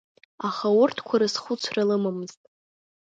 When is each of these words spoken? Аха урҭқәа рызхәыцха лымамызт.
Аха 0.47 0.67
урҭқәа 0.81 1.15
рызхәыцха 1.21 1.83
лымамызт. 1.87 2.41